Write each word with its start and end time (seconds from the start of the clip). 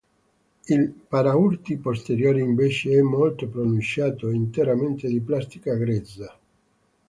Il 0.67 0.89
paraurti 1.11 1.77
posteriore 1.77 2.39
invece 2.41 2.89
è 2.93 3.01
molto 3.03 3.47
pronunciato 3.47 4.29
e 4.29 4.33
interamente 4.33 5.07
di 5.07 5.21
plastica 5.21 5.75
grezza. 5.75 6.39